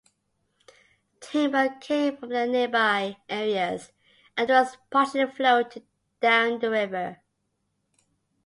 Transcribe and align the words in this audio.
Timber 1.19 1.75
came 1.79 2.17
from 2.17 2.29
the 2.29 2.47
nearby 2.47 3.17
areas 3.29 3.91
and 4.35 4.49
was 4.49 4.75
partially 4.89 5.27
floated 5.31 5.85
down 6.19 6.57
the 6.57 6.71
river. 6.71 7.21